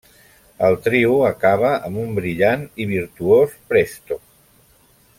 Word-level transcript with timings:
El 0.67 0.77
trio 0.85 1.11
acaba 1.27 1.69
amb 1.89 2.01
un 2.05 2.17
brillant 2.21 2.65
i 2.85 2.91
virtuós 2.97 3.55
Presto. 3.75 4.19